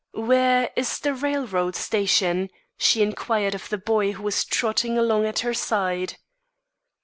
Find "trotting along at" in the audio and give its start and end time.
4.45-5.41